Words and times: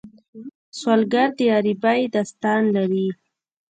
سوالګر 0.79 1.29
د 1.37 1.39
غریبۍ 1.53 2.01
داستان 2.13 2.61
لري 2.75 3.07